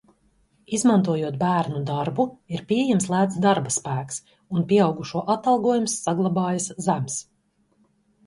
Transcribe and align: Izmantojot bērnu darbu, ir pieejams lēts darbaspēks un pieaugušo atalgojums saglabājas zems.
Izmantojot 0.75 1.35
bērnu 1.41 1.81
darbu, 1.89 2.23
ir 2.55 2.63
pieejams 2.71 3.05
lēts 3.11 3.37
darbaspēks 3.43 4.17
un 4.57 4.65
pieaugušo 4.71 5.23
atalgojums 5.35 5.99
saglabājas 6.07 6.71
zems. 6.87 7.19